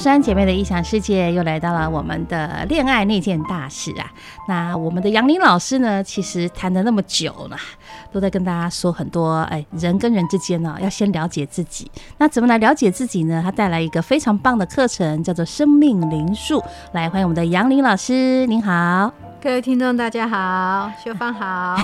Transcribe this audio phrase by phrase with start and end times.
[0.00, 4.10] 三姐妹的异想世界又来到了我们的恋爱那件大事啊！
[4.48, 7.56] 那我们的杨林老师呢，其实谈了那么久了，
[8.10, 11.90] 都在跟大家说很多，哎，人跟人之间呢，要先了解自己。
[12.16, 13.42] 那怎么来了解自己呢？
[13.44, 16.64] 他带来一个非常棒的课程，叫做生命灵数。
[16.92, 19.29] 来，欢迎我们的杨林老师，您好。
[19.42, 21.74] 各位听众，大家好，秀芳好。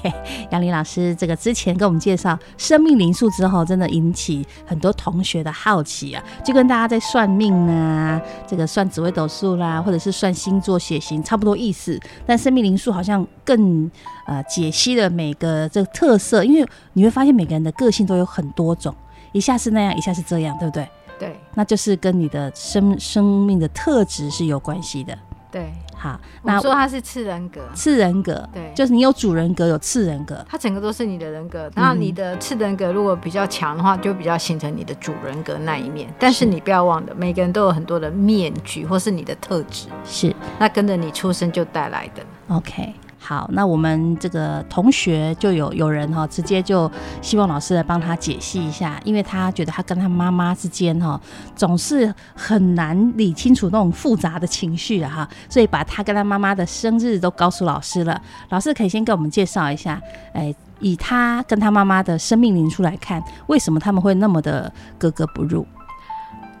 [0.52, 11.98] 杨林老师，这个之前跟我们介绍生命灵数之后，真的引起很多同学的好奇啊，就跟大家在算命啊，这个算紫微斗数啦，或者是算星座血型差不多意思。
[12.26, 13.90] 但生命灵数好像更
[14.26, 18.94] 呃解析了每个这个特色，因为你会发现每个人的个性都有很多种，
[19.32, 20.86] 一下是那样，一下是这样，对不对？
[21.18, 25.16] 对，那就是跟你的生生命的特质是有关系的。
[25.50, 25.72] 对。
[25.96, 31.70] 好，那说他是次人格，次人格，对，就是你有主人格，有次人格，他整个都是你的人格。
[31.74, 36.12] 那你的次人格如果比较强的话，就比较形成你的主人格那一面。
[36.18, 42.22] 但是你不要忘了，每个人都有很多的面具，或是你的特质，是那跟着你出生就带来的。
[42.54, 42.92] OK。
[43.28, 46.88] 好，那我们这个同学就有有人哈，直接就
[47.20, 51.20] 希望老师来帮他解析一下，因为他觉得他跟他妈妈之间哈，
[51.56, 58.22] 总是很难理清楚那种复杂的情绪啊哈，所以把他跟他妈妈的生日都告诉老师了。
[58.50, 60.00] 老师可以先给我们介绍一下，
[60.32, 65.66] 哎，以他跟他妈妈的生命灵数来看，为什么他们会那么的格格不入？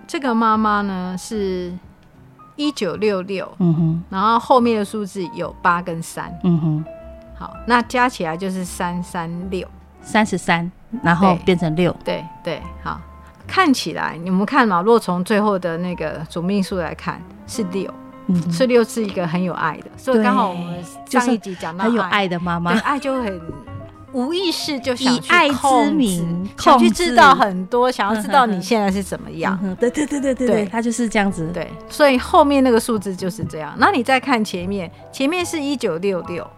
[0.08, 1.72] 这个妈妈呢是。
[2.56, 6.84] 一九六六，嗯哼，然后后面的数字有八跟三，嗯哼，
[7.38, 9.66] 好，那加起来就是三三六，
[10.00, 10.70] 三十三，
[11.02, 13.00] 然后变成六，对对，好，
[13.46, 17.92] 看起来你们看嘛，若从最后的那个主命数来看是六，
[18.26, 23.40] 嗯，是六是一个很有爱的，所以刚好我们上一集讲到很有爱的妈妈，爱就很。
[24.16, 29.58] 无意识就想以爱之名，想去知道很多，想要知道你现在是怎么样。
[29.78, 31.50] 对对对对对对，他就是这样子。
[31.52, 33.74] 对，所以后面那个数字就是这样。
[33.76, 36.48] 那你再看前面，前面是一九六六，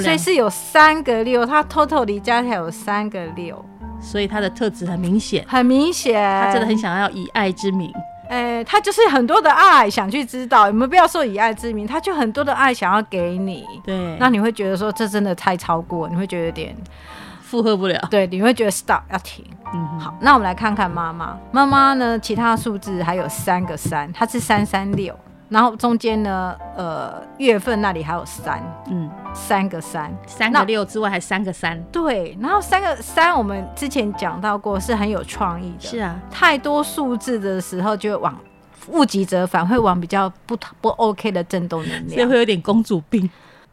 [0.00, 3.60] 所以是有三个六，他 totally 加起来有三个六，
[4.00, 7.92] 所以他的特质很明显，很明显，他真的很想要以爱之名。
[8.30, 13.64] 哎、欸，他就是很多的爱想去知道，你们不要说以爱之名，他就很多的爱想要给你。
[13.84, 16.72] 对，那你会觉得说这真的太超过，你会觉得有点
[17.42, 18.00] 负荷不了。
[18.08, 19.44] 对，你会觉得 stop 要停。
[19.74, 25.12] 嗯，好，那我们来看看妈妈，妈妈呢，其他数字还有三个三，它是三三六。
[25.50, 32.38] 然后中间呢，呃，月份那里还有三，嗯，三个三，三个六之外还三个三，对。
[32.40, 35.88] 然后三个三，我们之前讲到过，是很有创意的。
[35.88, 38.34] 是啊，太多数字的时候，就往
[38.88, 43.28] 物极则反，会往比较不不 OK 的震动能量，所以会有点公主病。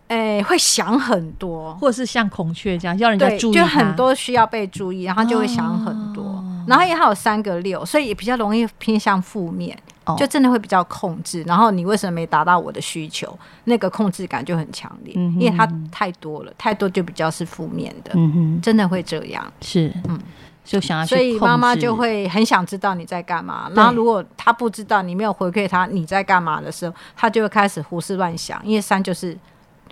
[0.08, 6.24] 哎，会想很多，或者是像孔雀这样要人家注意，就很多需要被注意，然后就会想很多。
[6.24, 9.78] 哦、然后因为它有三个六，所以也比较容易偏向负面。
[10.16, 13.38] 就真的会比较控制，然后你为什么没达到我的需求？
[13.66, 20.20] 那个控制感就很强烈，嗯、因为它太多了，太多就比较是负面的，嗯，真的会这样，是，嗯，
[20.64, 23.70] 就想要去，所以妈妈就会很想知道你在干嘛。
[23.76, 29.38] 然后如果他不知道，你没有回馈他你在干嘛的时候，他就会开始胡思乱想，因为三就是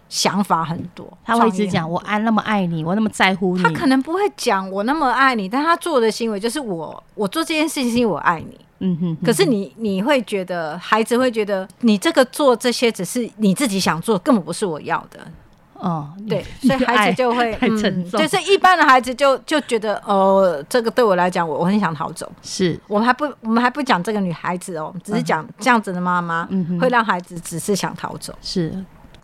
[0.08, 3.64] 想法很多，他会一直讲我爱那么爱你，我那么在乎你。
[3.64, 8.60] 他可能不会讲我那么爱你，但他做的行为就是我我做这件事情是因为我爱你。
[8.86, 15.20] 嗯哼，可是你你会觉得孩子会觉得你这个做这些只是你自己想做，根本不是我要的。
[15.74, 22.32] 哦，对，所以孩子就会太沉重，就是一般的孩子就就觉得哦，这个对我来讲，我我很想逃走。
[22.42, 28.34] 是我们还不我们还不讲这个女孩子哦，只是讲这样子的妈妈，嗯，会让孩子只是想逃走。
[28.42, 28.74] 是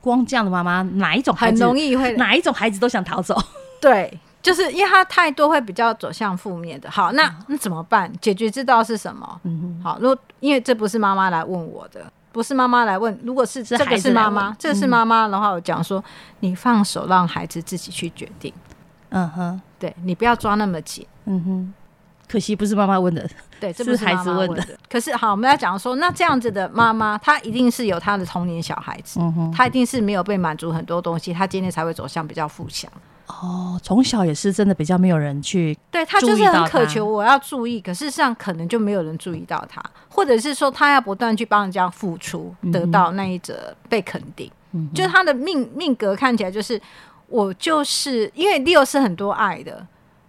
[0.01, 3.41] 光这样的妈妈，哪一种很容易会哪一种孩子都想逃走？
[3.79, 4.19] 对。
[4.41, 6.89] 就是因为他太多会比较走向负面的。
[6.89, 8.11] 好，那那怎么办？
[8.19, 9.39] 解决之道是什么？
[9.43, 16.03] 嗯好，如果因为这不是妈妈来问我的，不是妈妈来问，如果是这个是妈妈，这个是妈妈的话，我讲说
[16.39, 18.53] 你放手让孩子自己去决定。
[19.09, 21.05] 嗯哼，对，你不要抓那么紧。
[21.25, 21.73] 嗯哼，
[22.27, 23.29] 可惜不是妈妈问的，
[23.59, 24.65] 对，这 不是孩子问的。
[24.89, 32.89] 可是好，我们要讲说，那这样子的妈妈，她一定是有她的童年小孩子，嗯哼，她一定是没有被满足很多东西，她今天才会走向比较负向。
[33.27, 46.79] 哦，从小也是真的比较没有人去，对，他就是很渴求我要注意，可是实上可能就没有人注意到他，或者是说他要不断去帮人家付出，得到那一则被肯定，嗯、就他的命命格看起来就是
[47.27, 49.85] 我就是因为六是很多爱的，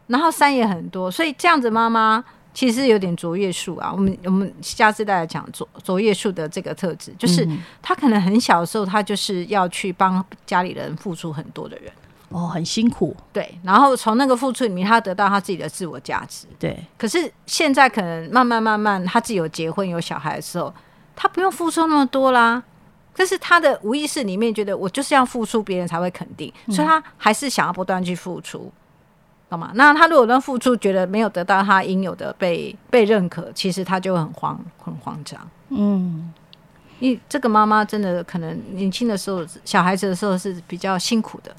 [0.07, 2.23] 然后三也很多，所以这样子妈妈
[2.55, 3.91] 其实有点卓越数啊。
[3.93, 7.47] 我们我们下次再来讲卓卓越数的这个特质，就是
[7.83, 11.93] 他可能很小的时候他就是要去帮家里人付出很多的人。
[12.33, 13.17] 哦，很辛苦。
[13.33, 16.47] 对，然后从那个付出里面，他得到他自己的自我价值。
[16.59, 20.73] 对，可是现在可能慢慢慢慢，他自己有结婚有小孩的时候，
[21.15, 22.63] 他不用付出那么多啦。
[23.15, 28.73] 可是他的无意识里面觉得，我就是要付出，别人才会肯定，嗯、所以他还是想要不断去付出，
[29.51, 29.71] 懂吗？
[29.75, 35.41] 那他如果能付出，觉得没有得到他应有的被被认可，其实他就很慌很慌张。
[35.69, 36.33] 嗯。
[37.01, 41.53] 因为这个妈妈真的可能年轻的时候，小孩子的时候是比较辛苦的，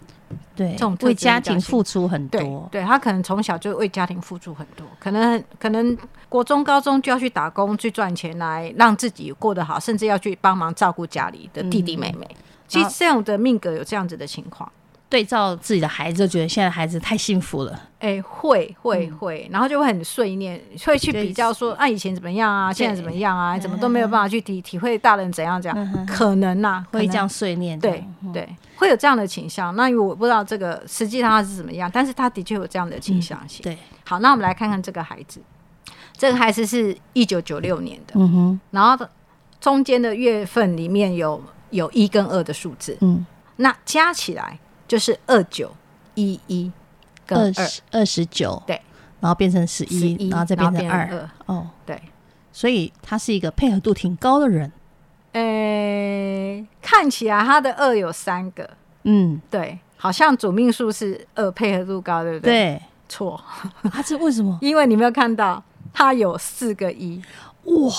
[0.56, 2.40] 对，这种为家庭付出很多，
[2.72, 5.98] 对，对他可能从小就为家庭付出很多，可能可能
[6.30, 12.28] 国中、高中就要去打工去赚钱来让自己过得好，甚至要去帮忙照顾家里的弟弟妹妹。
[12.30, 12.36] 嗯、
[12.68, 14.72] 其实这样的命格有这样子的情况。
[15.14, 17.72] 对照自己的孩子，就觉得现在孩子太幸福了。
[18.00, 27.80] 哎、欸，会会会，然后就会很碎念，会去比较说啊，以前怎么样啊，现在怎么样啊，怎么都没有办法去体体会大人怎样怎样，嗯、可能呐、啊，会这样碎念。
[27.80, 29.76] 对对，会有这样的倾向。
[29.76, 33.62] 那我不知道这个实际上他是怎么样，但是他的确有这样的倾向性。
[33.62, 35.40] 嗯、对，好，那我们来看看这个孩子，
[36.18, 39.06] 这个孩子是一九九六年的，嗯哼，然后
[39.62, 41.40] 中间的月份里面有
[41.70, 43.24] 有一跟二的数字，嗯，
[43.58, 44.58] 那加起来。
[44.94, 45.72] 就是二九
[46.14, 46.72] 一一
[47.26, 48.06] 跟二二。
[48.06, 48.80] 十九对，
[49.20, 51.28] 然后变成十一，然后再变成二。
[51.48, 52.00] 哦，对，
[52.52, 54.72] 所以他是一个配合度挺高的人。
[55.32, 58.70] 诶、欸，看起来他的二有三个，
[59.06, 62.52] 嗯，对，好像主命数是二，配合度高，对不对？
[62.52, 63.44] 对，错，
[63.92, 64.56] 他是为什么？
[64.62, 67.20] 因为你没有看到他有四个一，
[67.64, 67.92] 哇，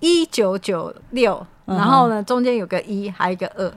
[0.00, 3.70] 一九九六，然后呢，中间有个一，还有一个二。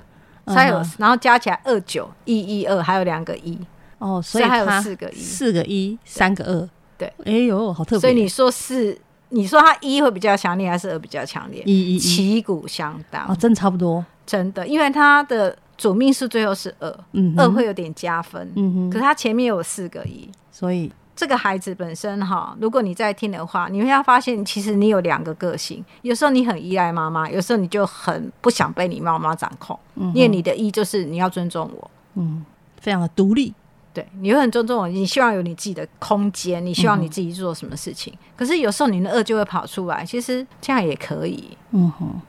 [0.47, 3.57] 才有，然后加起来二九一一二，还有两个一。
[3.99, 7.99] 哦，所以还有四个一，四个一，三个二，对，哎呦，好特别。
[7.99, 8.97] 所以你说是，
[9.29, 11.63] 你说它一会比较强烈，还是二比较强烈？
[11.65, 13.25] 一一旗鼓相当。
[13.27, 20.91] 哦，真差不多，真的，因为它的主命数最后是二，嗯，二会有点加分，嗯哼，可是它前面有四个一，所以。
[21.15, 25.83] 这个孩子本身哈，如果你在听的话，你会要发现，其实你有两个个性。
[26.01, 29.77] 有时候你很依赖妈妈，有时候你就很不想被你妈妈掌控。
[29.95, 32.43] 嗯，因为你的一就是你要尊重我，嗯，
[32.79, 33.53] 非常的独立。
[33.93, 38.11] 对，你会很尊重我，你希望有你自己的空间，你希望你自己做什么事情。
[38.13, 41.55] 嗯、可是有时候你的二就会跑出来，其实这样也可以。
[41.69, 42.19] 嗯哼，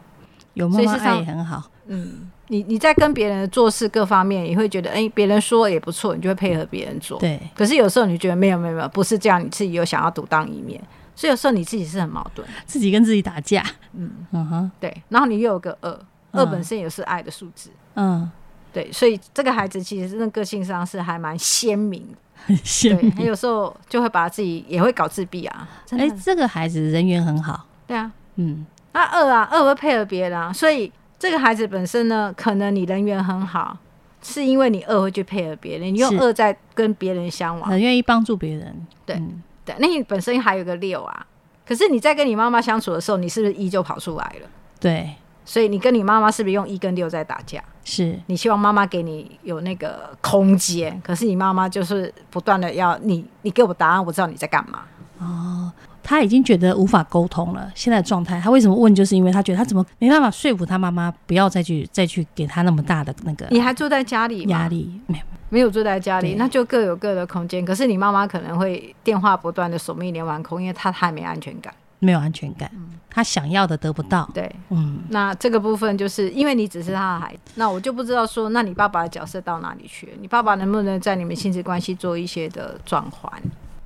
[0.53, 1.65] 有妈妈爱也很好。
[1.87, 2.31] 嗯。
[2.49, 7.19] 你你在跟别人做事各方面也会觉得，哎、欸，别人说也不错，你就会配合别人做。
[7.19, 7.41] 对。
[7.55, 10.79] 可是有时候你觉得没有没有没有，不是这样，你自己又想要独当一面，
[11.17, 13.65] 所以有时候你自己是很矛盾，自己跟自己打架。
[13.95, 14.95] 嗯嗯哼，对。
[15.09, 15.99] 然后你又有个二，
[16.33, 17.71] 二本身也是爱的数字。
[17.95, 18.31] 嗯，
[18.73, 18.93] 对。
[18.93, 22.07] 所以这个孩子其实真的个性上是还蛮鲜明，
[22.45, 23.11] 很鲜明。
[23.13, 25.67] 他有时候就会把自己也会搞自闭啊。
[25.93, 27.65] 哎、欸，这个孩子人缘很好。
[27.87, 28.67] 对啊，嗯。
[28.93, 30.93] 那二啊，二会配合别人啊，所以。
[31.19, 33.79] 这个孩子本身呢，可能你人缘很好，
[34.23, 38.87] 是因为你二会去配合别人，你用二在跟别人相往，很愿意帮助别人。
[39.07, 41.27] 对、嗯、对，那你本身还有个六啊，
[41.67, 44.49] 可是你在跟你妈妈相处的时候，你是不是一就跑出来了？
[44.79, 47.63] 对，所以你跟你妈妈是不是用一跟六在打架？
[47.85, 54.83] 是你希望妈妈给你有那个空间，可是你妈妈就是不断的要你，你给我答案，我知道你在干嘛。
[55.19, 55.73] 哦。
[56.05, 58.95] 他已经觉得无法沟通了，现在状态，他为什么问？
[58.95, 63.47] 就是因为他觉得他怎么没办法说服他妈妈不要再去再去给他那么大的那个。
[63.51, 64.51] 你还住在家里吗？
[64.53, 67.65] 压力没有没有住在家里，那就各有各的空间。
[67.65, 72.71] 可是你妈妈可能会电话不断的锁密连环空，因为她太没安全感，没有安全感，
[73.09, 74.29] 他、嗯、想要的得不到。
[74.35, 80.13] 对，嗯，那这个部分就是因为你只是他的孩子，那我就不知道说，那你爸爸的角色到哪里去了？
[80.21, 83.33] 你爸爸能不能在你们亲子关系做一些的转换？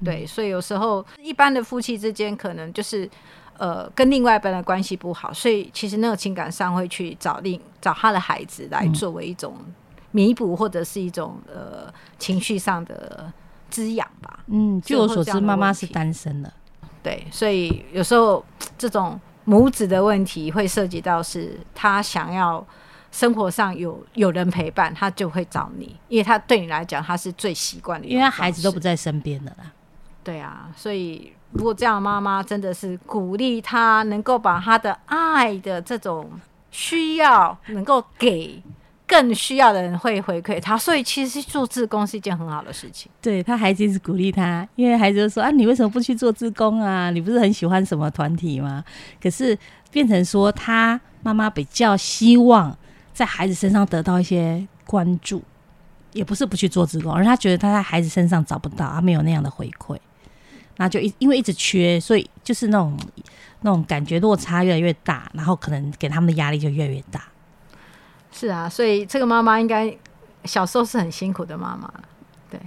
[0.05, 3.09] 对，所以有时候一般的夫妻之间可能就是，
[3.57, 9.57] 呃，跟另外一半的关系不好，所以其实那个情感上会去找另找他的孩子来作为一种
[10.13, 13.33] 弥补或者是一种呃情绪上的
[13.69, 14.41] 滋养吧。
[14.47, 16.53] 嗯，据我所知，妈妈是单身的。
[17.03, 18.45] 对，所以有时候
[18.77, 22.65] 这种母子的问题会涉及到是他想要
[23.11, 29.73] 生活上有有人陪伴，他就会找你，因为他对你来讲他是最习惯的，因为他孩子都不在身边的啦。
[30.29, 36.31] 对啊，所以如果这样，妈妈真的是鼓励他能够把他的爱的这种
[36.71, 38.63] 需要能够给
[39.07, 40.77] 更需要的人，会回馈他。
[40.77, 43.11] 所以其实做志工是一件很好的事情。
[43.23, 47.09] 对，他孩子一直鼓励他，因为孩子就说啊，你为什么不去做志工啊？
[47.09, 48.85] 你不是很喜欢什么团体吗？
[49.19, 49.59] 可是
[49.91, 52.77] 变成说他妈妈比较希望
[53.15, 55.43] 在孩子身上得到一些关注，
[56.13, 59.97] 也不是不去做志工，而他觉得他在孩子身上找不到，他没有那样的回馈。
[60.79, 62.99] 那就一因为一直缺，所以就是那种
[63.61, 67.23] 那种感觉落差越来越大，然后可能给他们的压力就越来越大。
[68.33, 69.95] 是啊，所以这个妈妈应该
[70.45, 71.93] 小时候是很辛苦的妈妈。
[72.51, 72.59] 对，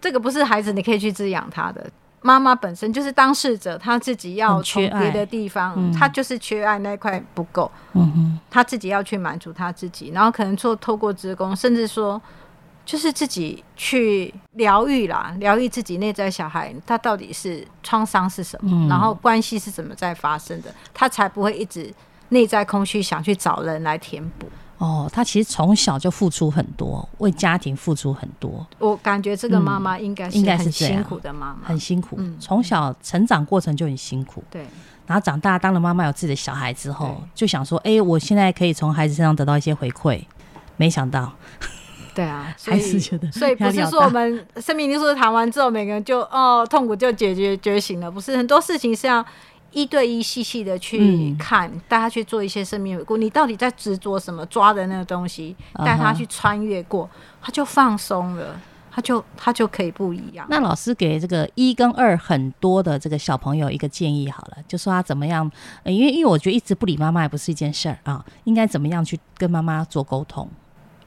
[0.00, 1.90] 这个不是孩子你可以去滋养他的。
[2.20, 12.20] 妈妈本身就是当事者，她自己要从别的地方，她就是缺爱那块不够，嗯哼，她自己要去满足她自己，然后可能做透过职工，甚至说
[12.88, 21.92] 就是自己去疗愈啦，疗愈自己内在小孩，他到底是创伤是什么，嗯、然后关系是怎么在发生的，他才不会一直
[22.30, 24.48] 内在空虚，想去找人来填补。
[24.78, 28.66] 哦，他其实从小就付出很多，为家庭付出很多。
[28.78, 32.18] 我感觉这个妈妈应该是很辛苦的妈妈，很辛苦。
[32.40, 34.42] 从小成长过程就很辛苦。
[34.50, 34.66] 对。
[35.06, 40.24] 然后长大当了妈妈，有自己的小孩之后，就想说：“哎，我现在可以从孩子身上得到一些回馈。”
[40.78, 41.30] 没想到。
[42.18, 43.30] 对啊，还是觉得。
[43.30, 49.24] 所以不是说我们生命灵数谈完之后，每个人就哦痛苦就解决觉醒了，不是很多事情是要。
[49.70, 53.18] 一对一细细的去看，带、嗯、他去做一些生命回顾。
[53.18, 54.44] 你到底在执着什么？
[54.46, 58.58] 抓的那个东西，带他去穿越过，嗯、他就放松了，
[58.90, 60.46] 他就他就可以不一样。
[60.48, 65.48] 那老师给这个一跟二很多的这个小朋友一个建议好了，就说他怎么样？
[65.82, 70.48] 呃、因为因为我觉得一直不理妈妈也不是一件事儿啊，应该怎么样去跟妈妈做沟通？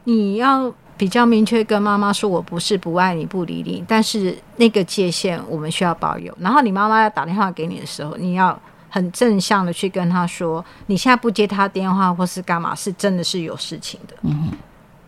[0.04, 0.72] 你要。
[1.02, 6.32] 比较明确跟妈妈说，我不是不爱你、不理你，但是那个界限我们需要保有。
[6.40, 8.56] 然后你妈妈要打电话给你的时候，你要
[8.88, 14.16] 很正向的去跟她说，你现在不接她电话或是干嘛，是真的是有事情的。
[14.22, 14.52] 嗯，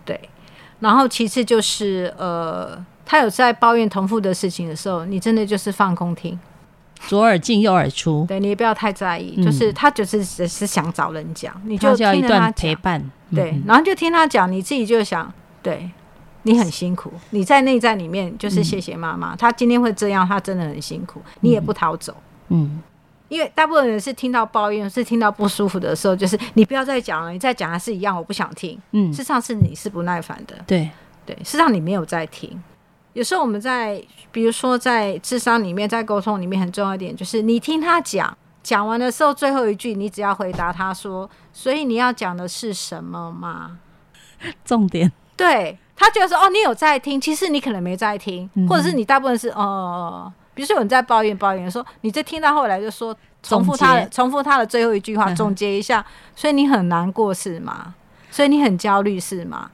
[0.03, 0.19] 对。
[0.79, 6.39] 然后其次就是，呃，他有在抱怨同父的事情的时候，你真的就是放空听，
[7.01, 8.25] 左耳进右耳出。
[8.27, 13.00] 对，你也不要太在意，嗯、就是他就是只是想找人讲，你就听段陪伴。
[13.29, 15.31] 嗯、对，然后就听他讲，你自己就想。
[15.63, 15.89] 对，
[16.43, 22.15] 你很辛苦，你在内在里面就是谢谢妈妈，她、嗯、今天会这样，她真的很辛苦，你也不逃走，
[22.50, 22.82] 嗯，
[23.29, 30.91] 因为大部分人是听到抱怨，是听到不舒服的时候，就是你不要再讲了，你再讲还是一样，我不想听，嗯，事实上是你是不耐烦的，对。
[31.25, 32.62] 对，事实上你没有在听，
[33.13, 43.79] 有时候我们在，比如说在智商里面，在沟通里面很重要一点，就是你听他讲，讲完的时候最后一句，你只要回答他说，所以你要讲的是什么吗？
[44.65, 45.13] 重点。
[45.43, 57.93] 对，他觉得说哦，你有在听，其实你可能没在听，嗯、或者是你大部分是哦、呃，比如说有人在抱怨抱怨说，你在听到后来就说重复他的重复他的最后一句话，总结一下，所以你很难过是吗？
[58.31, 59.69] 所以你很焦虑是吗？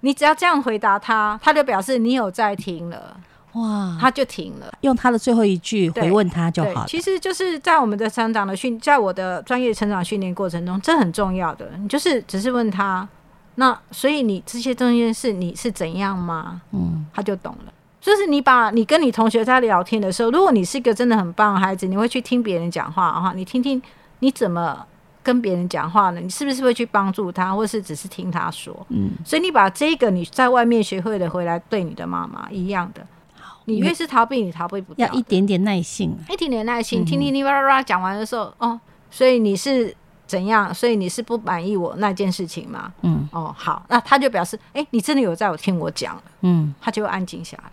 [0.00, 3.16] 你只要这样回答他，他就表示你有在听了，
[3.52, 6.84] 哇，他就停了，用他的最后一句回问他就好了。
[6.88, 13.08] 其实就是在我们的成长的训，在我的专业成长训练过程中，这很重要的，你就是只是问他。
[13.56, 16.62] 那所以你这些东西是你是怎样吗？
[16.72, 17.72] 嗯，他就懂了。
[18.00, 23.80] 就是你把你跟你同学在聊天的时候，如果你是一个真的很棒的孩子，你会去听别人讲话的话，你听听
[24.18, 24.84] 你怎么
[25.22, 26.20] 跟别人讲话呢？
[26.20, 28.74] 你是不是会去帮助他，或是只是听他说？
[28.88, 33.06] 嗯，所以你把这个你在外面学会的回来对你的妈妈一样的。
[33.38, 35.06] 好，你越是逃避，你逃避不掉。
[35.06, 38.80] 要一点点耐性，一点点耐心，听听你哇哇哇讲完的时候，哦，
[39.10, 39.94] 所以你是。
[40.32, 40.72] 怎样？
[40.72, 42.90] 所以你是不满意我那件事情吗？
[43.02, 47.64] 嗯，哦，好，那他就表示，哎、欸，你真的有在我听我讲，嗯，他就会安静下来。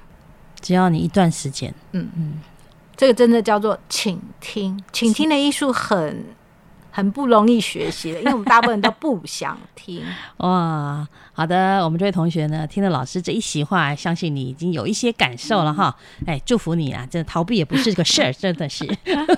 [0.59, 2.41] 只要你一段时间，嗯嗯，
[2.97, 6.25] 这个真的叫做倾听，倾听的艺术很。
[6.99, 10.03] 很不容易学习的，因为我们大部分人都不想听。
[10.39, 15.95] 哇，好的，我们这位同学呢，听了老师这一席话，相信你已经有一些感受了哈。
[16.25, 17.07] 哎、嗯，祝福你啊！
[17.09, 18.85] 这逃避也不是个事儿，真的是。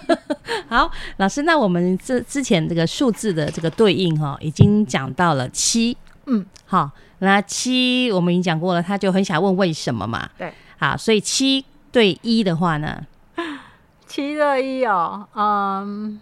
[0.67, 5.95] 好，老师，那我们这之前这个数字的这个对应哈，已经讲到了七。
[6.25, 6.89] 嗯，好，
[7.19, 10.27] 那七我们已经讲过了，他就很想问为什么嘛。
[10.35, 13.05] 对，好，所以七对一的话呢，
[14.07, 16.19] 七对一哦，嗯。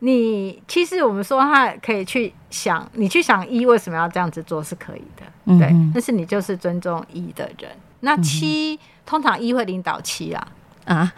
[0.00, 5.74] 你其实我们说他可以去想，你去想一为什么要这样子做是可以的，嗯、对。
[5.92, 7.70] 但是你就是尊重一的人。
[8.00, 10.48] 那七、嗯、通常一会领导七啊
[10.84, 11.12] 啊，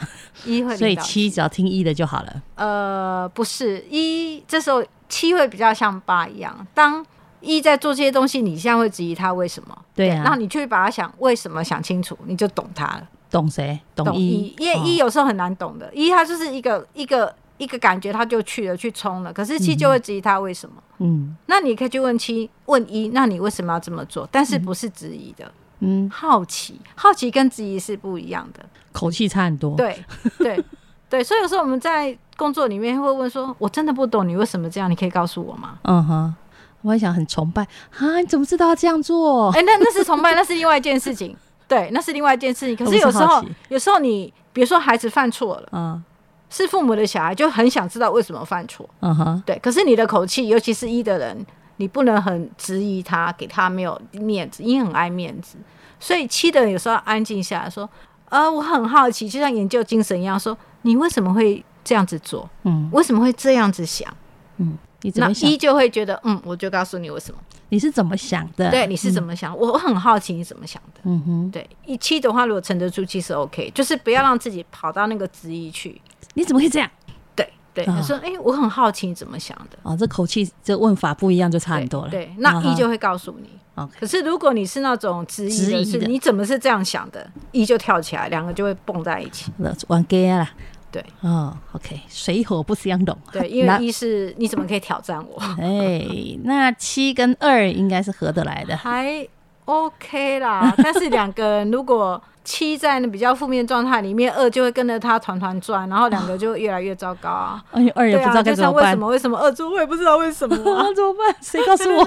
[0.47, 2.43] 一会 所以七只要听一的就好了。
[2.55, 6.67] 呃，不是一，这时候七会比较像八一样。
[6.73, 7.05] 当
[7.41, 9.77] 一在做这些东西，你现在会质疑他为什么？
[9.95, 10.23] 对啊。
[10.23, 13.07] 然后你去把他想为什么想清楚，你就懂他了。
[13.31, 13.79] 懂谁？
[13.95, 14.55] 懂一。
[14.59, 17.35] 因为一有时候很难懂的，一他就是一个一个。
[17.61, 19.31] 一个感觉他就去了，去冲了。
[19.31, 20.77] 可是七就会质疑他为什么？
[20.99, 24.27] 嗯，那你可以去问七，问一，那你为什么要这么做？
[24.33, 25.53] 但是不是质疑的？
[25.81, 29.77] 嗯，好奇，好奇跟质疑是不一样的，口气差很多。
[29.77, 30.05] 对，
[30.39, 30.65] 对，
[31.09, 31.23] 对。
[31.23, 36.35] 所以有时候我们在工作里面会问说：“我真的不懂你为什么这样，你可以告诉我吗？”嗯哼，
[36.83, 37.63] 我还想很崇拜
[37.99, 39.51] 啊，你怎么知道要这样做？
[39.53, 41.37] 哎、欸，那那是崇拜，那是另外一件事情。
[41.69, 42.77] 对，那是另外一件事情。
[42.85, 46.03] 可是有时候，有时候你比如说孩子犯错了，嗯。
[46.51, 49.43] 是父母的小孩就很想知道为什么犯错，嗯哼、uh，huh.
[49.45, 49.59] 对。
[49.61, 55.57] 可是你的口气，尤其是一的人，你不能很质疑他，给他没有面子，因为很爱面子。
[56.01, 57.89] 所以七的人有时候安静下来说
[58.29, 62.49] ：“呃，我很好奇，就像研究精神一样，说你为什么会这样子做？
[62.65, 64.13] 嗯，为什么会这样子想？
[64.57, 65.49] 嗯，你怎么想？
[65.49, 67.41] 那一就会觉得，嗯，我就告诉你为什么。
[67.69, 68.69] 你是怎么想的？
[68.71, 69.55] 对，你是怎么想？
[69.55, 71.01] 嗯、我很好奇你怎么想的。
[71.05, 76.01] 嗯哼，对，一七的话，如果沉得住气是 OK，就是不要让自己跑到那个质疑去。
[76.41, 76.91] 你怎么会这样？”
[77.37, 82.11] 对对，他说：“哎、欸，我很好奇你怎么想的。”哦，这口气、这问法不一样，就差很多了。
[82.11, 83.49] 对，对那一就会告诉你。
[83.77, 87.31] 哦、可是如果你是那种质疑的，是你怎么是这样想的？
[87.53, 89.53] 一就跳起来，两个就会蹦在一起。
[89.87, 90.51] 玩 gay 啊？
[90.93, 93.17] 对，哦，OK，水火不相容。
[93.31, 95.41] 对，因为一是你怎么可以挑战我？
[95.57, 96.05] 哎，
[96.43, 99.25] 那七跟二应该是合得来的，还
[99.65, 100.75] OK 啦。
[100.83, 102.21] 但是两个人如果。
[102.43, 107.63] 七在那比较负面状态里面，二就会跟着他团团转，然后两个就越来越糟糕啊！
[107.71, 108.83] 哎呦，二也不知道该怎么办。
[108.83, 109.07] 为什么？
[109.09, 109.69] 为什么二就？
[109.69, 110.87] 我也不知道为什么 啊？
[110.97, 111.37] 怎么办？
[111.43, 112.05] 谁告诉我？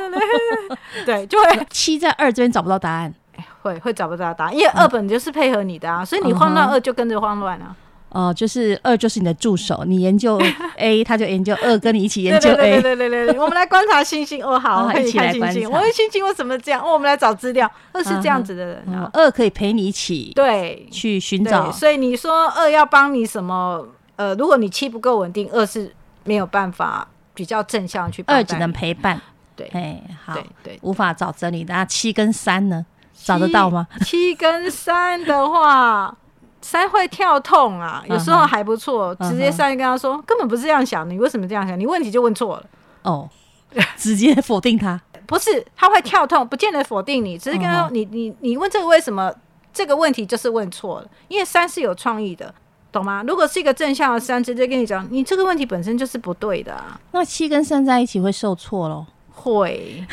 [1.05, 3.13] 对，就会七在二这边找不到答案，
[3.62, 7.74] 会会找不到答案，因为二本就是配合你的啊，所以你慌乱，二就跟着慌乱啊。
[8.13, 10.39] 哦，就是二就是你的助手，你研究
[10.77, 12.55] A，他就研究二，跟你一起研究 A。
[12.55, 14.41] 对对对对对，我们来观察星星。
[14.46, 15.67] 哦，好，一起来观察。
[15.67, 16.79] 我的星星为什么这样？
[16.79, 17.70] 哦，我们来找资料。
[17.91, 21.72] 二是这样子的人啊，二可以陪你一起对去寻找。
[21.72, 23.88] 所以你说二要帮你什么？
[24.15, 25.91] 呃，如果你七不够稳定，二是
[26.24, 28.24] 没有办法比较正向去。
[28.27, 29.20] 二只能陪伴。
[29.55, 31.63] 对，哎，好，对，无法找真理。
[31.63, 32.86] 那七跟三呢？
[33.24, 33.88] 找得到吗？
[34.05, 36.15] 七跟三的话。
[36.63, 39.13] 三会跳痛啊，有时候还不错。
[39.15, 41.79] 直接上去跟他说，根本不是这样想的，你为什么这样想？
[41.79, 42.65] 你问题就问错了。
[43.03, 43.29] 哦，
[43.95, 44.99] 直接否定他？
[45.28, 49.32] 不是，他会跳痛，不见得否定你，只是跟他说，你你你问这个为什么？
[49.73, 52.54] 这个问题就是问错了，因为三是有创意的，
[52.91, 53.23] 懂吗？
[53.28, 56.99] 如果是一个正向的三，直接跟你讲，你这个问题本身就是不对的啊。
[57.12, 59.08] 那七跟三在一起会受挫咯？
[59.32, 60.06] 会。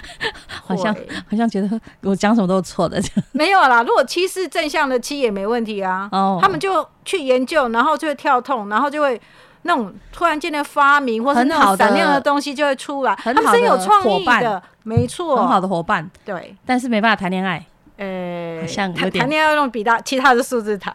[0.48, 0.94] 好像
[1.28, 3.00] 好像觉得我讲什么都是错的，
[3.32, 3.82] 没有啦。
[3.82, 6.08] 如果七是正向的七也没问题啊。
[6.12, 9.20] 哦，他们就去研究，然后就会跳痛，然后就会
[9.62, 13.14] 那种突然间的发明，或是那种闪亮的东西就会出来。
[13.16, 16.08] 他们是有创意的，没错，很好的伙伴。
[16.24, 17.64] 对，但是没办法谈恋爱。
[17.98, 20.94] 呃，好像谈谈恋爱要用比大其他的数字谈，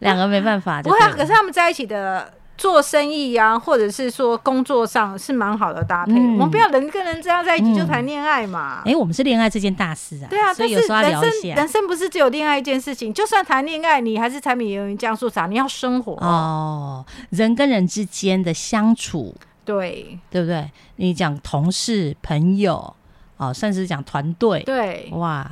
[0.00, 0.82] 两个没办法。
[0.82, 2.32] 不会啊，可是他们在一起的。
[2.58, 6.12] 做生意呀、啊，或者是说工作上是蛮好的搭配。
[6.12, 8.80] 嗯、我们不要人跟人这样在一起就谈恋爱嘛。
[8.80, 10.26] 哎、嗯欸，我们是恋爱这件大事啊。
[10.28, 11.54] 对啊，所以有时候要聊一下。
[11.54, 17.06] 人生不是只有恋爱一件事情，就算谈恋爱，你还是柴米油盐酱醋茶，你要生活哦。
[17.30, 19.32] 人跟人之间的相处，
[19.64, 20.68] 对对不对？
[20.96, 22.92] 你讲同事、朋友，
[23.36, 25.48] 哦，甚至讲团队，对，哇。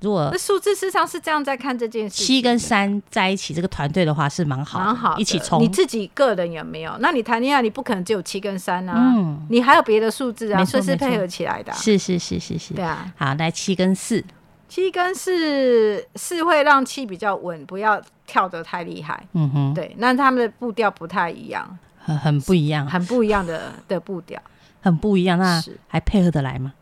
[0.00, 5.60] 如果那数字事实上是这样在看这件事，七跟三在一起这个团队的话是蛮好，蛮好，一起冲。
[5.60, 6.96] 你自己个人有没有？
[7.00, 11.72] 那你谈恋爱你不可能只有七跟三啊，嗯，你还有别的数字啊，算是配合起来的。
[11.72, 13.12] 是是是是是，对啊。
[13.16, 14.24] 好，来七跟四，
[14.68, 19.20] 七跟四是会让七比较稳，不要跳得太厉害。
[19.32, 24.40] 嗯哼，对，那他们的步调不太一样，很很不一样，很不一样的的步调，
[24.80, 25.36] 很不一样。
[25.36, 26.72] 那还配合得来吗？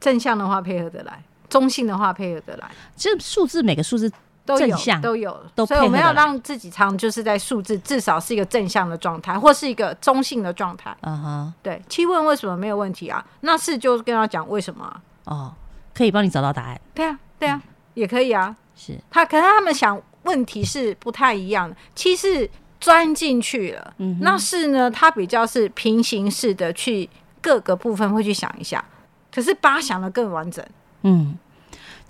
[0.00, 1.22] 正向的话配合得来。
[1.54, 4.10] 中性的话配合得来，其实数字每个数字
[4.44, 5.30] 都有都有，
[5.64, 10.92] 所以我们要让自己常就是在数字至少是一个正向的状态，或是一个中性的状态。
[11.02, 11.80] 嗯哼，对。
[11.88, 13.24] 七问为什么没有问题啊？
[13.42, 15.00] 那是就跟他讲为什么啊？
[15.26, 15.54] 哦，
[15.94, 16.80] 可以帮你找到答案。
[16.92, 17.62] 对啊，对啊，
[17.94, 18.56] 也可以啊。
[18.74, 21.76] 是他，可是他们想问题是不太一样的。
[21.94, 27.08] 七是钻进去了，嗯，那是呢，他比较是平行式的去
[27.40, 28.84] 各个部分会去想一下，
[29.32, 30.66] 可是八想的更完整。
[31.02, 31.38] 嗯。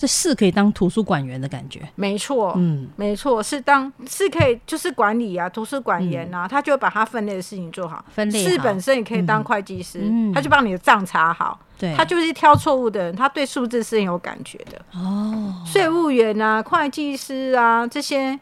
[0.04, 8.04] 这四可以当图书馆员的感觉，没错，嗯，没错，是当是可以就是管理啊，图书馆员啊，嗯、他就会把他分类的事情做好。
[8.10, 11.58] 分类是本身也可以当会计师，嗯、他就帮你的账查好。
[11.78, 14.78] 对，他就是挑错误的人，他对数字是很有感觉的。
[14.92, 18.38] 哦，税务员啊，会计师啊，这些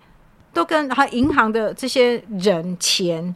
[0.53, 3.33] 都跟他银行的这些人钱，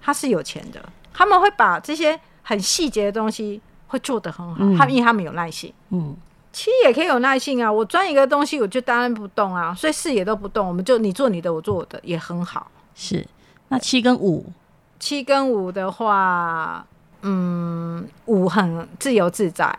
[0.00, 6.16] 他是有钱的，他们会把这些很细节的东西会做得很好，他、嗯、因为他们有耐心，嗯。
[6.52, 12.70] 七也可以有耐性啊，我钻一个东西，我就当然不动啊，所以四也都不动，我们就你做你的，我做我的，也很好。
[12.94, 13.26] 是，
[13.68, 14.44] 那七跟五，
[14.98, 16.84] 七跟五的话，
[17.22, 19.76] 嗯，五很自由自在。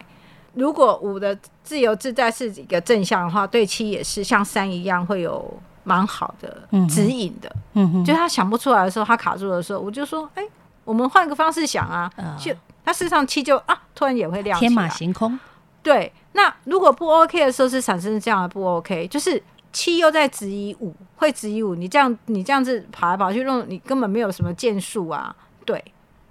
[0.53, 7.53] 如果五的自由自在是一个正向的话，对七也是像三一样会有蛮好的指引的。
[7.73, 10.49] 嗯哼，就他想不出来的时候，他卡住的时候，我就说，哎、欸，
[10.83, 12.53] 我们换个方式想啊，呃、就
[12.83, 15.39] 他事实上七就啊，突然也会亮天马行空。
[15.81, 19.41] 对，那如果不 OK 的时候是产生这样的不 OK，就是
[19.73, 25.35] 七又在质疑五，会质疑五，你这样你这样子跑来跑去弄，你根本没有什么建树啊。
[25.65, 25.83] 对，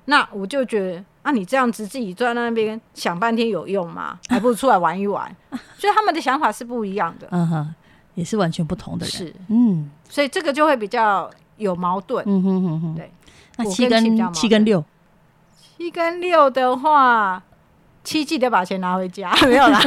[0.04, 4.18] 那我就觉得啊，你这样子自己坐在那边想半天有用吗？
[4.28, 5.34] 还不如出来玩一玩。
[5.76, 7.74] 所以他们的想法是不一样的，嗯哼，
[8.14, 9.12] 也是完全不同的人。
[9.12, 12.24] 是，嗯，所以这个就会比较有矛盾。
[12.26, 13.12] 嗯哼哼哼，对。
[13.56, 14.84] 那七跟七跟六，
[15.76, 17.42] 七跟六的话。
[18.04, 19.80] 七记得把钱拿回家， 没有啦。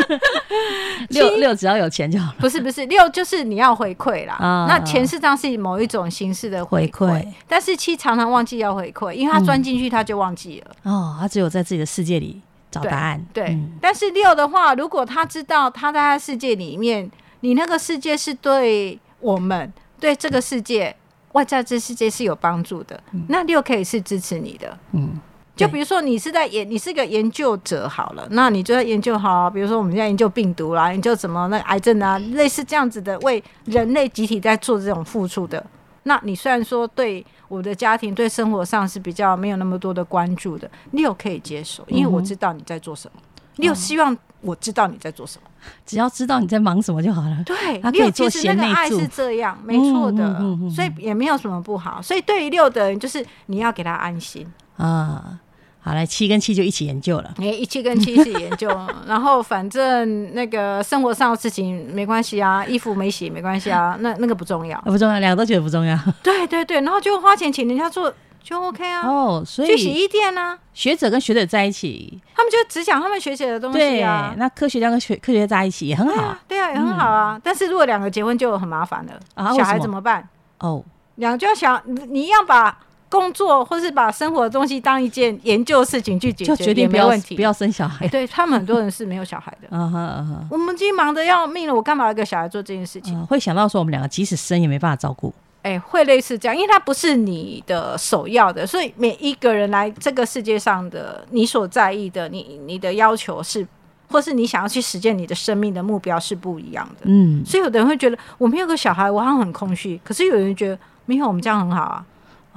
[1.08, 2.36] 六六只要有钱就好了。
[2.38, 4.34] 不是不是，六就是你要回馈啦。
[4.34, 10.76] 啊、那钱实际上是某一种形式的回馈，但是七常常忘记要回馈，因为他钻进去他就忘记了。
[10.84, 13.24] 嗯、哦，他只有在自己的世界里找答案。
[13.32, 20.94] 对，但是六的话，如果他知道他在他世界里面，你那个世界是对我们对这个世界
[21.32, 24.78] 外在这世界是有帮助的，嗯、那六可以是支持你的。
[24.92, 25.18] 嗯。
[25.58, 35.64] 就比如说，你是在研，你是个研究者好了，那你就在研究好，比如说我们现在研究病毒啦，研究什么那个癌症啊，类似这样子的，为人类集体在做这种付出的。
[36.04, 43.20] 那你虽然说对我的家庭、对生活上是比较没有那么多的关注的，六可以接受，因为我知道你在做什么。
[43.56, 45.50] 六希望我知道你在做什么，
[45.84, 47.42] 只要知道你在忙什么就好了。
[47.44, 48.68] 对，他可以做贤内助。
[48.68, 50.38] 六其实那个爱是这样，没错的，
[50.72, 52.00] 所以也没有什么不好。
[52.00, 55.40] 所以对于六的人，就是你要给他安心啊。
[55.88, 57.32] 好，来七跟七就一起研究了。
[57.38, 58.68] 哎、欸，一七跟七一起研究，
[59.08, 65.98] 然后反正那个生活上的事情没关系啊，衣服没洗没关系啊，那那个不重要，不重要，两个都觉得不重要。
[66.22, 69.08] 对对对，然后就花钱请人家做就 OK 啊。
[69.08, 74.34] 哦，所以去洗衣店啊，学者跟学者在一起，他们就只讲他们学姐的东西啊。
[74.36, 77.36] 那科学家跟学科学家在一起也很好啊，对啊，也很好啊。
[77.36, 80.28] 嗯、但是如果两个结婚就很麻烦了，啊、小孩怎么办？
[80.58, 82.78] 哦，两个就要想，你一样把。
[83.08, 88.06] 工作或是把生活的东西当一件研究事情去解决，就决定没问题，不要生小孩。
[88.06, 89.68] 欸、对他们很多人是没有小孩的。
[89.72, 93.18] 嗯哼嗯哼，我们已经忙得要命了，我干嘛要给小孩做这件事情？
[93.18, 95.32] 嗯、会想到说我们两个即使生也没办法照顾。
[95.62, 103.66] 哎、欸，会类似这样，因为它不是你的首要的，所以每一个人来这个世界上的，你所在意的，你你的要求是，
[104.08, 107.02] 或是你想要去实践你的生命的目标是不一样的。
[107.04, 110.00] 嗯，所以有的人会觉得我没有个小孩，我好像很空虚。
[110.04, 112.04] 可是有人觉得没有，我们这样很好啊。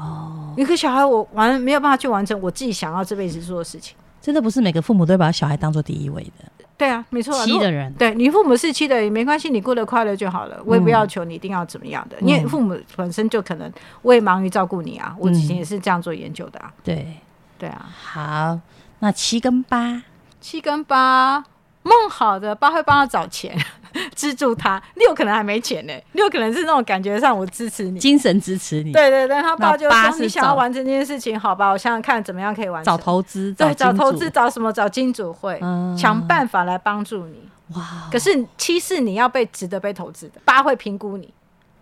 [0.01, 6.51] 哦，一个小孩我完没有办法去完成我自己想要这辈子做的事情，真的不是每个父母都会把小孩当做第一位的。
[6.77, 10.59] 对啊，没错，七的人，对你父母是七的也没关系，你过得快乐就好了。
[10.65, 15.15] 我也不要求你一定要怎么样的，因为父母本身就可能我也忙于照顾你啊。
[15.19, 16.73] 我之前也是这样做研究的啊。
[16.83, 17.17] 对，
[17.59, 17.85] 对啊。
[18.03, 18.59] 好，
[18.97, 20.01] 那七跟八，
[20.39, 21.43] 七跟八，
[21.83, 23.57] 梦好的八会帮他找钱。
[24.15, 25.93] 资助他，六可能还没钱呢。
[26.13, 28.93] 六可能是那种感觉上，我支持你，精神支持你。
[28.93, 31.69] 对对对，他爸就说你想要完成这件事情，好吧？
[31.71, 32.85] 我想想看怎么样可以完成。
[32.85, 34.71] 找投资，对，找投资，找什么？
[34.71, 35.59] 找金主会，
[35.97, 37.49] 想、嗯、办法来帮助你。
[37.75, 38.07] 哇！
[38.09, 41.33] 可是七是你要被值得被投资的，八会评估你。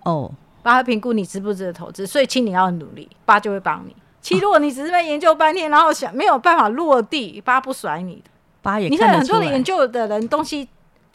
[0.02, 0.32] 哦，
[0.64, 3.96] 八会评估你值不值得投资，所以七你要努力，八就会帮你。
[4.20, 8.32] 七如果你只是在研究半天，然后想没有办法落地，八不甩你的。
[8.62, 10.68] 八也，你看很多的研究的人东西。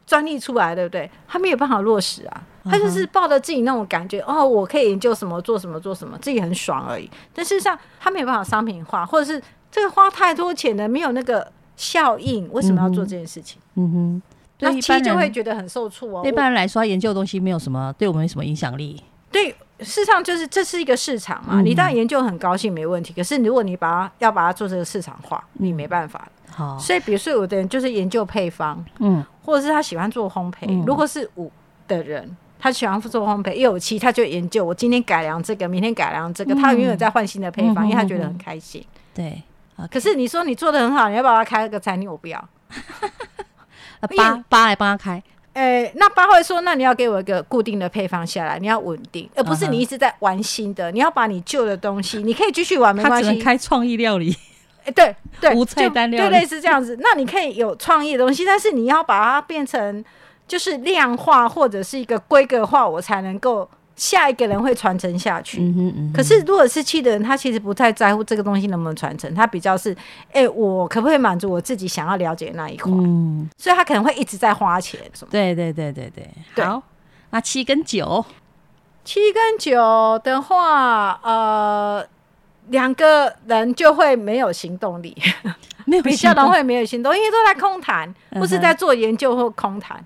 [0.06, 1.10] 专利出来，对不对？
[1.26, 7.10] 他没有办法落实啊，他就是抱着自己那种感觉，哦，我可以研究什么，做什么，做什么，自己很爽而已。
[7.32, 13.58] 但事实上，他没有办法商品化，或者是这个花太多钱的，没有那个效应，为什么要做这件事情？
[13.76, 14.22] 嗯哼，
[14.60, 16.22] 那七就会觉得很受挫哦。
[16.22, 19.02] 一般人来说，研究的东西没有什么对我们没什么影响力。
[19.32, 23.12] 对，事实上就是这是一个市场嘛，你当然研究很高兴没问题。
[23.12, 26.26] 可是如果你把它要把它做这个市场化，你没办法。
[26.50, 29.24] 好，所以比如说有的人就是研究配方，嗯。
[29.44, 31.52] 或者是他喜欢做烘焙，嗯、如果是五
[31.86, 38.82] 的人，他喜欢做烘焙，一有七，他就研究我今天改良这个，明天改良这个，嗯、他永远在换新的配方，嗯、因为他觉得很开心。
[39.12, 39.42] 对，
[39.90, 42.10] 可是你说你做的很好，你要不要开个餐厅？
[42.10, 42.42] 我不要。
[44.16, 45.22] 八八来帮他开，
[45.54, 50.90] 哎、欸，那八会说，那你要给我一个固定的配方下来，你要稳定，而不是你一直在玩新的。
[50.92, 53.40] 你要把你旧的东西，你可以继续玩，没关系。
[53.40, 54.36] 开创意料理。
[54.84, 56.98] 哎，对对，无菜单料对类似这样子。
[57.00, 60.04] 那你可以有创意的东西，但是你要把它变成
[60.46, 65.60] 就是量化或者是一个规格化，我才能够下一个人会传承下去。
[65.60, 66.12] 嗯哼嗯哼。
[66.12, 69.96] 可是如果是七的人，他其实不太在乎这个东西能不能传承，他比较是，
[70.32, 72.92] 哎，我可不可以满足我自己想要了解的那一块？
[72.92, 73.48] 嗯。
[73.58, 75.00] 所以他可能会一直在花钱。
[75.30, 76.64] 对对对对对。
[76.64, 76.82] 好，
[77.30, 78.24] 那七跟九，
[79.04, 82.06] 七跟九的话，呃。
[82.68, 85.14] 两个人就会没有行动力，
[85.84, 90.02] 没有比较容易没有行动，因为都在空谈，或是在做研究或空谈，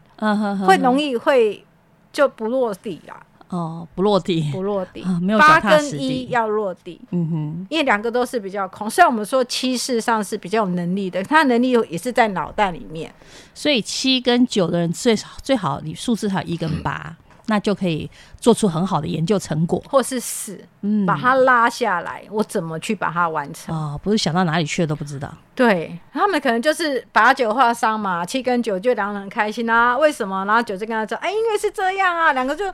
[0.67, 1.65] 会容易会
[2.13, 3.15] 就不落地啊。
[3.49, 7.01] 哦，不落地，不落地，没有八跟一要落地。
[7.11, 13.13] 嗯哼，因为两个都是比较空，虽然我们说七事实上是比较有能力的，他能力也是在脑袋里面。
[13.55, 17.17] 所以七跟九的人最少最好你数字还有一跟八。
[17.51, 23.75] 那就可以做出很好的研究成果，或是死，嗯，把它拉下来，我怎么去把它完成？
[23.75, 25.33] 哦，不是想到哪里去了都不知道。
[25.55, 30.45] 对，他们可能就是把酒话伤嘛，七跟九就两个人很开心啊，为什么？
[30.45, 32.67] 然后九就跟他说，哎，因为是这样啊，两个就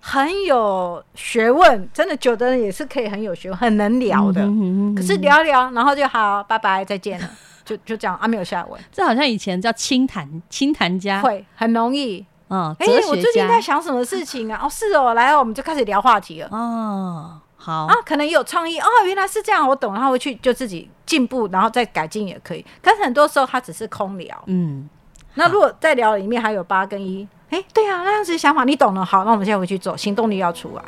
[0.00, 4.40] 很有学问，真的酒的人也是可以很有学问，很能聊的。
[4.40, 7.30] 嗯哼嗯哼嗯哼，可是聊聊，然后就好，拜拜，再见了，
[7.64, 8.80] 就就这样啊，没有下文。
[8.90, 12.24] 这好像以前叫清谈，清谈家会很容易。
[12.48, 14.60] 嗯，哎、欸，我最近在想什么事情啊？
[14.64, 16.48] 哦，是哦，来哦，我们就开始聊话题了。
[16.50, 22.66] 哦，好啊，可能有创意哦，原来是这样，我懂，然后回去就自己进步，然后再改进也可以。
[22.82, 24.42] 可是很多时候他只是空聊。
[24.46, 24.88] 嗯，
[25.34, 29.04] 那如果在聊里面还有八跟一，哎、欸，对啊，那样子想法你懂了。
[29.04, 30.82] 好，那我们现在回去做，行动力要出来。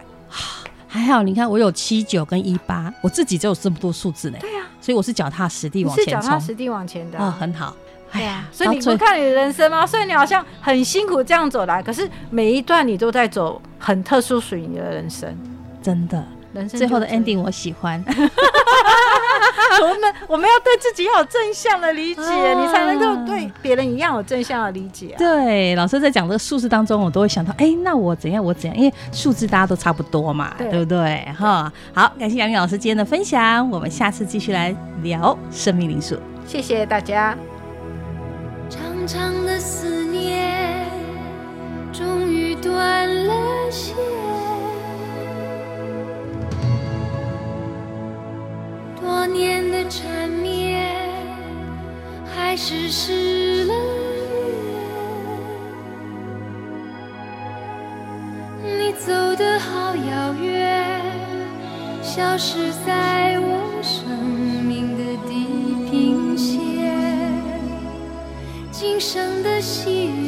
[0.87, 4.39] 还好，你看我有七九跟一八，我自己就有这么多数字呢。
[4.41, 7.27] 对呀、啊，所以我是脚踏实地往前冲，是脚踏实地往前的、啊。
[7.27, 7.75] 哦，很好。
[8.13, 9.87] 对呀，所以你不看你的人生吗？
[9.87, 15.35] 所以你好像很辛苦这样走来，可是每一段你都在走很特殊属于你的人生，
[15.83, 16.23] 真的。
[16.53, 18.05] 人生最后的 ending 我喜欢。
[19.83, 22.21] 我们我们要对自己要有正向的理解，
[22.55, 25.15] 你才能够对别人一样有正向的理解。
[25.19, 28.43] 对，老师在讲这个数字当中，我都会想到，哎，那我怎样？
[28.43, 28.77] 我怎样？
[28.77, 31.27] 因为数字大家都差不多嘛，对不对？
[31.39, 36.17] 哈，好，感谢杨敏老师今天的分享，我们下次继续来聊生命灵数。
[36.47, 37.37] 谢谢大家。
[38.69, 40.89] 长长的思念
[41.93, 43.95] 终于断了线，
[49.95, 50.89] 缠绵
[52.35, 53.75] 还是失了
[58.65, 58.79] 联。
[58.79, 60.99] 你走得好遥远，
[62.01, 64.09] 消失在我生
[64.65, 65.31] 命的地
[65.91, 66.57] 平线。
[68.71, 70.22] 今生的喜与